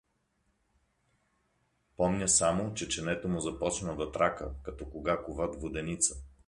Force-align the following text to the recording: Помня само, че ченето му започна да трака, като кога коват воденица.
Помня 1.97 2.27
само, 2.29 2.73
че 2.73 2.89
ченето 2.89 3.27
му 3.27 3.39
започна 3.39 3.95
да 3.95 4.11
трака, 4.11 4.51
като 4.63 4.85
кога 4.89 5.23
коват 5.23 5.61
воденица. 5.61 6.15